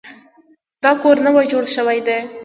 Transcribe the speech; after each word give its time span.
دا 0.83 0.91
کور 1.01 1.17
نوی 1.25 1.45
جوړ 1.51 1.63
شوی 1.75 1.99
دی. 2.07 2.19